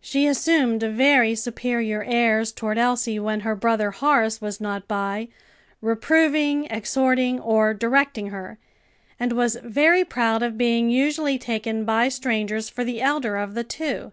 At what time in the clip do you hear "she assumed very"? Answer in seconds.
0.00-1.34